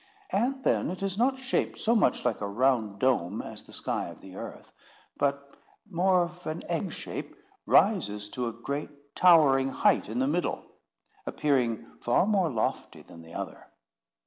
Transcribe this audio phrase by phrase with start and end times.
[0.31, 4.07] And then it is not shaped so much like a round dome as the sky
[4.07, 4.73] of the earth,
[5.15, 5.55] but,
[5.91, 7.35] more of an egg shape,
[7.67, 10.65] rises to a great towering height in the middle,
[11.27, 13.67] appearing far more lofty than the other.